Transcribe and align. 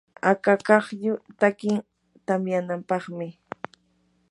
akaklluy 0.29 1.15
takin 1.39 1.77
tamyanampaqmi. 2.25 3.27